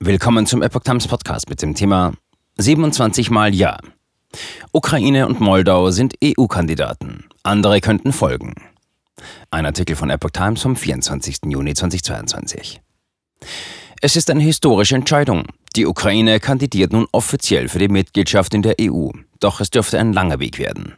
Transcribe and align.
Willkommen 0.00 0.46
zum 0.46 0.62
Epoch 0.62 0.84
Times 0.84 1.08
Podcast 1.08 1.50
mit 1.50 1.60
dem 1.60 1.74
Thema 1.74 2.12
27 2.56 3.30
Mal 3.30 3.52
Ja. 3.52 3.78
Ukraine 4.70 5.26
und 5.26 5.40
Moldau 5.40 5.90
sind 5.90 6.14
EU-Kandidaten. 6.22 7.24
Andere 7.42 7.80
könnten 7.80 8.12
folgen. 8.12 8.54
Ein 9.50 9.66
Artikel 9.66 9.96
von 9.96 10.08
Epoch 10.08 10.30
Times 10.30 10.62
vom 10.62 10.76
24. 10.76 11.38
Juni 11.46 11.74
2022. 11.74 12.80
Es 14.00 14.14
ist 14.14 14.30
eine 14.30 14.44
historische 14.44 14.94
Entscheidung. 14.94 15.46
Die 15.74 15.86
Ukraine 15.86 16.38
kandidiert 16.38 16.92
nun 16.92 17.08
offiziell 17.10 17.68
für 17.68 17.80
die 17.80 17.88
Mitgliedschaft 17.88 18.54
in 18.54 18.62
der 18.62 18.76
EU. 18.80 19.10
Doch 19.40 19.60
es 19.60 19.70
dürfte 19.70 19.98
ein 19.98 20.12
langer 20.12 20.38
Weg 20.38 20.60
werden. 20.60 20.94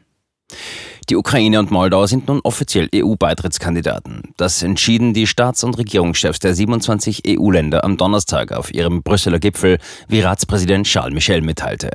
Die 1.11 1.17
Ukraine 1.17 1.59
und 1.59 1.73
Moldau 1.73 2.07
sind 2.07 2.29
nun 2.29 2.39
offiziell 2.45 2.89
EU-Beitrittskandidaten. 2.95 4.33
Das 4.37 4.63
entschieden 4.63 5.13
die 5.13 5.27
Staats- 5.27 5.65
und 5.65 5.77
Regierungschefs 5.77 6.39
der 6.39 6.55
27 6.55 7.23
EU-Länder 7.27 7.83
am 7.83 7.97
Donnerstag 7.97 8.53
auf 8.53 8.73
ihrem 8.73 9.03
Brüsseler 9.03 9.41
Gipfel, 9.41 9.79
wie 10.07 10.21
Ratspräsident 10.21 10.87
Charles 10.87 11.13
Michel 11.13 11.41
mitteilte. 11.41 11.91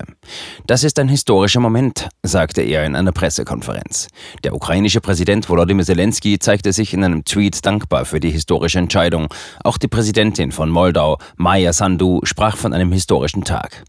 Das 0.67 0.83
ist 0.83 0.99
ein 0.99 1.07
historischer 1.07 1.61
Moment, 1.61 2.09
sagte 2.23 2.61
er 2.61 2.85
in 2.85 2.93
einer 2.93 3.13
Pressekonferenz. 3.13 4.09
Der 4.43 4.53
ukrainische 4.53 4.99
Präsident 4.99 5.47
Volodymyr 5.47 5.85
Zelensky 5.85 6.37
zeigte 6.37 6.73
sich 6.73 6.93
in 6.93 7.01
einem 7.01 7.23
Tweet 7.23 7.65
dankbar 7.65 8.03
für 8.03 8.19
die 8.19 8.31
historische 8.31 8.79
Entscheidung. 8.79 9.29
Auch 9.63 9.77
die 9.77 9.87
Präsidentin 9.87 10.51
von 10.51 10.69
Moldau, 10.69 11.19
Maya 11.37 11.71
Sandu, 11.71 12.19
sprach 12.23 12.57
von 12.57 12.73
einem 12.73 12.91
historischen 12.91 13.45
Tag. 13.45 13.85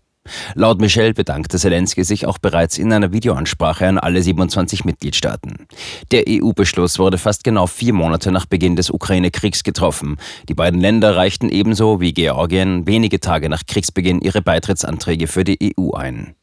Laut 0.55 0.81
Michel 0.81 1.15
bedankte 1.15 1.59
Zelensky 1.59 2.05
sich 2.05 2.27
auch 2.27 2.39
bereits 2.39 2.79
in 2.79 2.93
einer 2.93 3.13
Videoansprache 3.13 3.87
an 3.87 3.99
alle 3.99 4.23
27 4.23 4.85
Mitgliedstaaten. 4.85 5.67
Der 6.11 6.25
EU-Beschluss 6.29 6.99
wurde 6.99 7.19
fast 7.19 7.45
genau 7.45 7.67
vier 7.67 7.93
Monate 7.93 8.33
nach 8.33 8.47
Beginn 8.47 8.77
des 8.77 8.91
Ukraine-Kriegs 8.91 9.65
getroffen. 9.65 10.17
Die 10.49 10.55
beiden 10.55 10.81
Länder 10.81 11.17
reichten 11.17 11.49
ebenso 11.49 12.01
wie 12.01 12.13
Georgien 12.13 12.87
wenige 12.87 13.21
Tage 13.21 13.49
nach 13.49 13.63
Kriegsbeginn 13.67 14.21
ihre 14.21 14.43
Beitrittsanträge 14.43 15.27
für 15.27 15.45
die 15.45 15.75
EU 15.79 15.93
ein. 15.93 16.35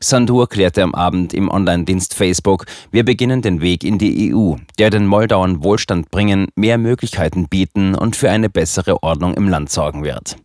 Sandur 0.00 0.44
erklärte 0.44 0.82
am 0.82 0.94
Abend 0.94 1.34
im 1.34 1.48
Online-Dienst 1.48 2.14
Facebook, 2.14 2.66
wir 2.90 3.04
beginnen 3.04 3.42
den 3.42 3.60
Weg 3.60 3.84
in 3.84 3.98
die 3.98 4.32
EU, 4.32 4.54
der 4.78 4.90
den 4.90 5.06
Moldauern 5.06 5.62
Wohlstand 5.62 6.10
bringen, 6.10 6.48
mehr 6.54 6.78
Möglichkeiten 6.78 7.48
bieten 7.48 7.94
und 7.94 8.16
für 8.16 8.30
eine 8.30 8.48
bessere 8.48 9.02
Ordnung 9.02 9.34
im 9.34 9.48
Land 9.48 9.70
sorgen 9.70 10.04
wird. 10.04 10.36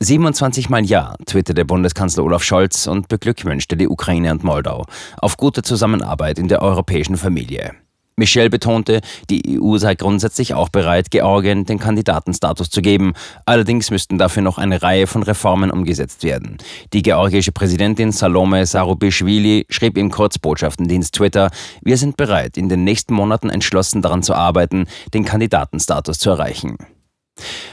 27 0.00 0.68
Mal 0.68 0.84
Ja 0.84 1.14
twitterte 1.26 1.64
Bundeskanzler 1.64 2.24
Olaf 2.24 2.42
Scholz 2.42 2.86
und 2.86 3.08
beglückwünschte 3.08 3.76
die 3.76 3.88
Ukraine 3.88 4.32
und 4.32 4.44
Moldau 4.44 4.84
auf 5.18 5.36
gute 5.36 5.62
Zusammenarbeit 5.62 6.38
in 6.38 6.48
der 6.48 6.62
europäischen 6.62 7.16
Familie. 7.16 7.72
Michel 8.16 8.50
betonte, 8.50 9.00
die 9.30 9.58
EU 9.58 9.78
sei 9.78 9.94
grundsätzlich 9.94 10.52
auch 10.52 10.68
bereit, 10.68 11.10
Georgien 11.10 11.64
den 11.64 11.78
Kandidatenstatus 11.78 12.68
zu 12.68 12.82
geben. 12.82 13.14
Allerdings 13.46 13.90
müssten 13.90 14.18
dafür 14.18 14.42
noch 14.42 14.58
eine 14.58 14.82
Reihe 14.82 15.06
von 15.06 15.22
Reformen 15.22 15.70
umgesetzt 15.70 16.22
werden. 16.22 16.58
Die 16.92 17.02
georgische 17.02 17.52
Präsidentin 17.52 18.12
Salome 18.12 18.66
Sarubischwili 18.66 19.66
schrieb 19.70 19.96
im 19.96 20.10
Kurzbotschaftendienst 20.10 21.14
Twitter, 21.14 21.50
wir 21.80 21.96
sind 21.96 22.16
bereit, 22.18 22.58
in 22.58 22.68
den 22.68 22.84
nächsten 22.84 23.14
Monaten 23.14 23.48
entschlossen 23.48 24.02
daran 24.02 24.22
zu 24.22 24.34
arbeiten, 24.34 24.86
den 25.14 25.24
Kandidatenstatus 25.24 26.18
zu 26.18 26.30
erreichen. 26.30 26.76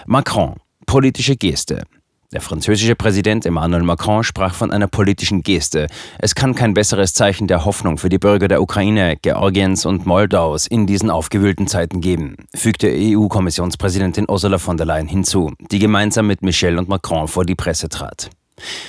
Macron 0.05 0.55
politische 0.89 1.35
Geste. 1.35 1.83
Der 2.33 2.41
französische 2.41 2.95
Präsident 2.95 3.45
Emmanuel 3.45 3.83
Macron 3.83 4.23
sprach 4.23 4.55
von 4.55 4.71
einer 4.71 4.87
politischen 4.87 5.43
Geste. 5.43 5.85
Es 6.17 6.33
kann 6.33 6.55
kein 6.55 6.73
besseres 6.73 7.13
Zeichen 7.13 7.47
der 7.47 7.63
Hoffnung 7.63 7.99
für 7.99 8.09
die 8.09 8.17
Bürger 8.17 8.47
der 8.47 8.59
Ukraine, 8.59 9.15
Georgiens 9.21 9.85
und 9.85 10.07
Moldaus 10.07 10.65
in 10.65 10.87
diesen 10.87 11.11
aufgewühlten 11.11 11.67
Zeiten 11.67 12.01
geben, 12.01 12.37
fügte 12.55 12.91
EU-Kommissionspräsidentin 12.91 14.25
Ursula 14.27 14.57
von 14.57 14.77
der 14.77 14.87
Leyen 14.87 15.07
hinzu, 15.07 15.53
die 15.69 15.77
gemeinsam 15.77 16.25
mit 16.25 16.41
Michel 16.41 16.79
und 16.79 16.89
Macron 16.89 17.27
vor 17.27 17.45
die 17.45 17.53
Presse 17.53 17.87
trat. 17.87 18.31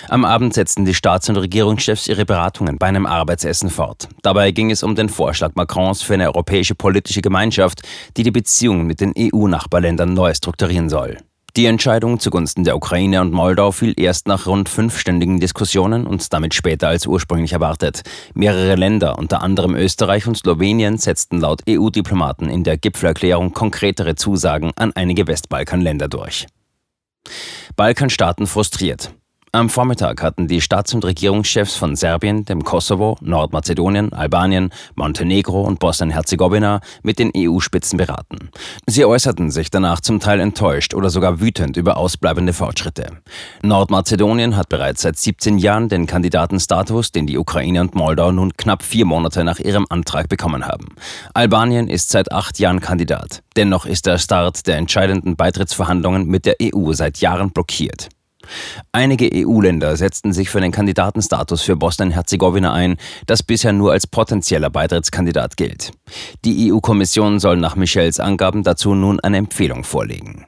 Am 0.09 0.25
Abend 0.25 0.55
setzten 0.55 0.87
die 0.87 0.95
Staats- 0.95 1.29
und 1.29 1.37
Regierungschefs 1.37 2.09
ihre 2.09 2.25
Beratungen 2.25 2.79
bei 2.79 2.87
einem 2.87 3.05
Arbeitsessen 3.05 3.69
fort. 3.69 4.09
Dabei 4.23 4.53
ging 4.53 4.70
es 4.70 4.83
um 4.83 4.95
den 4.95 5.11
Vorschlag 5.11 5.51
Macrons 5.55 6.01
für 6.01 6.14
eine 6.14 6.29
europäische 6.29 6.74
politische 6.74 7.20
Gemeinschaft, 7.20 7.83
die 8.17 8.23
die 8.23 8.30
Beziehungen 8.30 8.86
mit 8.86 9.03
den 9.03 9.13
EU-Nachbarländern 9.19 10.14
neu 10.14 10.33
strukturieren 10.33 10.89
soll. 10.89 11.19
Die 11.56 11.66
Entscheidung 11.66 12.20
zugunsten 12.20 12.64
der 12.64 12.77
Ukraine 12.77 13.20
und 13.20 13.33
Moldau 13.33 13.72
fiel 13.72 13.94
erst 13.96 14.28
nach 14.28 14.46
rund 14.46 14.68
fünfstündigen 14.68 15.40
Diskussionen 15.40 16.06
und 16.06 16.33
damit 16.33 16.55
später 16.55 16.88
als 16.88 17.06
ursprünglich 17.06 17.52
erwartet. 17.52 18.02
Mehrere 18.34 18.77
Länder, 18.77 19.18
unter 19.18 19.42
anderem 19.42 19.74
Österreich 19.74 20.27
und 20.27 20.36
Slowenien, 20.36 20.96
setzten 20.98 21.40
laut 21.40 21.62
EU-Diplomaten 21.68 22.48
in 22.48 22.62
der 22.62 22.78
Gipfelerklärung 22.78 23.52
konkretere 23.52 24.14
Zusagen 24.14 24.70
an 24.77 24.92
einige 24.94 25.27
Westbalkanländer 25.27 26.08
durch. 26.08 26.46
Balkanstaaten 27.77 28.46
frustriert. 28.46 29.12
Am 29.52 29.68
Vormittag 29.68 30.22
hatten 30.22 30.46
die 30.46 30.61
Staats- 30.61 30.94
und 30.94 31.05
Regierungschefs 31.05 31.74
von 31.74 31.96
Serbien, 31.96 32.44
dem 32.44 32.62
Kosovo, 32.62 33.16
Nordmazedonien, 33.20 34.12
Albanien, 34.12 34.70
Montenegro 34.94 35.62
und 35.62 35.80
Bosnien-Herzegowina 35.80 36.80
mit 37.02 37.18
den 37.18 37.33
EU-Spitzen 37.36 37.96
beraten. 37.96 38.50
Sie 38.86 39.05
äußerten 39.05 39.50
sich 39.50 39.68
danach 39.68 39.98
zum 39.98 40.20
Teil 40.20 40.38
enttäuscht 40.38 40.94
oder 40.94 41.11
sogar 41.11 41.40
wütend 41.40 41.77
über 41.77 41.96
ausbleibende 41.96 42.52
Fortschritte. 42.52 43.08
Nordmazedonien 43.62 44.56
hat 44.56 44.68
bereits 44.68 45.02
seit 45.02 45.18
17 45.18 45.58
Jahren 45.58 45.88
den 45.88 46.06
Kandidatenstatus, 46.06 47.11
den 47.11 47.27
die 47.27 47.36
Ukraine 47.36 47.80
und 47.80 47.96
Moldau 47.96 48.30
nun 48.30 48.56
knapp 48.56 48.84
vier 48.84 49.05
Monate 49.05 49.42
nach 49.42 49.58
ihrem 49.58 49.84
Antrag 49.88 50.28
bekommen 50.28 50.64
haben. 50.64 50.94
Albanien 51.34 51.88
ist 51.88 52.11
seit 52.11 52.30
acht 52.30 52.61
Jahren 52.61 52.78
Kandidat. 52.78 53.42
Dennoch 53.56 53.84
ist 53.84 54.06
der 54.06 54.18
Start 54.18 54.68
der 54.68 54.77
entscheidenden 54.77 55.34
Beitrittsverhandlungen 55.34 56.28
mit 56.28 56.46
der 56.46 56.55
EU 56.62 56.92
seit 56.92 57.18
Jahren 57.18 57.50
blockiert. 57.50 58.11
Einige 58.92 59.30
EU-Länder 59.33 59.96
setzten 59.96 60.33
sich 60.33 60.50
für 60.50 60.61
den 60.61 60.72
Kandidatenstatus 60.72 61.62
für 61.62 61.77
Bosnien-Herzegowina 61.77 62.72
ein, 62.72 62.96
das 63.27 63.42
bisher 63.42 63.72
nur 63.72 63.92
als 63.92 64.06
potenzieller 64.06 64.70
Beitrittskandidat 64.70 65.56
gilt. 65.56 65.92
Die 66.44 66.72
EU-Kommission 66.72 67.40
soll 67.40 67.56
nach 67.56 67.77
Michels 67.77 68.20
Angaben 68.20 68.62
dazu 68.62 68.94
nun 68.94 69.20
eine 69.20 69.38
Empfehlung 69.38 69.84
vorlegen. 69.84 70.46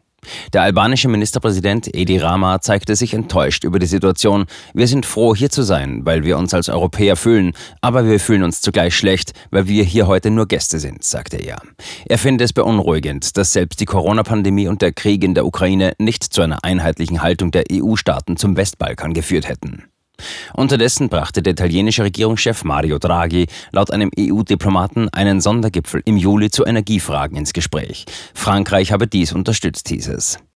Der 0.52 0.62
albanische 0.62 1.08
Ministerpräsident 1.08 1.94
Edi 1.94 2.18
Rama 2.18 2.60
zeigte 2.60 2.94
sich 2.94 3.14
enttäuscht 3.14 3.64
über 3.64 3.78
die 3.78 3.86
Situation. 3.86 4.44
Wir 4.74 4.86
sind 4.86 5.06
froh, 5.06 5.34
hier 5.34 5.50
zu 5.50 5.62
sein, 5.62 6.04
weil 6.04 6.24
wir 6.24 6.38
uns 6.38 6.54
als 6.54 6.68
Europäer 6.68 7.16
fühlen, 7.16 7.52
aber 7.80 8.06
wir 8.06 8.20
fühlen 8.20 8.42
uns 8.42 8.60
zugleich 8.60 8.96
schlecht, 8.96 9.32
weil 9.50 9.66
wir 9.66 9.84
hier 9.84 10.06
heute 10.06 10.30
nur 10.30 10.46
Gäste 10.46 10.78
sind, 10.78 11.04
sagte 11.04 11.36
er. 11.36 11.60
Er 12.06 12.18
finde 12.18 12.44
es 12.44 12.52
beunruhigend, 12.52 13.36
dass 13.36 13.52
selbst 13.52 13.80
die 13.80 13.86
Corona-Pandemie 13.86 14.68
und 14.68 14.82
der 14.82 14.92
Krieg 14.92 15.24
in 15.24 15.34
der 15.34 15.46
Ukraine 15.46 15.94
nicht 15.98 16.24
zu 16.24 16.42
einer 16.42 16.64
einheitlichen 16.64 17.22
Haltung 17.22 17.50
der 17.50 17.64
EU-Staaten 17.72 18.36
zum 18.36 18.56
Westbalkan 18.56 19.14
geführt 19.14 19.48
hätten. 19.48 19.91
Unterdessen 20.54 21.08
brachte 21.08 21.42
der 21.42 21.52
italienische 21.52 22.04
Regierungschef 22.04 22.64
Mario 22.64 22.98
Draghi 22.98 23.46
laut 23.70 23.90
einem 23.90 24.10
EU-Diplomaten 24.18 25.08
einen 25.10 25.40
Sondergipfel 25.40 26.02
im 26.04 26.16
Juli 26.16 26.50
zu 26.50 26.64
Energiefragen 26.64 27.36
ins 27.36 27.52
Gespräch. 27.52 28.04
Frankreich 28.34 28.92
habe 28.92 29.06
dies 29.06 29.32
unterstützt, 29.32 29.88
hieß 29.88 30.08
es. 30.08 30.38